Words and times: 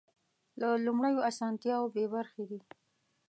له 0.59 0.67
لومړیو 0.85 1.25
اسانتیاوو 1.29 1.91
بې 1.95 2.05
برخې 2.13 2.43
دي. 2.49 2.59